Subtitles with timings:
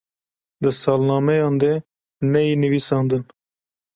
[0.61, 1.71] di salnemeyan de
[2.31, 3.23] neyê nivisandin